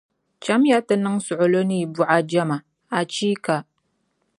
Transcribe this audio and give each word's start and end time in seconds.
Chamiya 0.43 0.79
n-ti 0.81 0.95
niŋ 0.97 1.15
suɣulo 1.25 1.59
ni 1.67 1.75
yi 1.81 1.85
buɣajɛma, 1.95 2.57
achiika! 2.97 3.55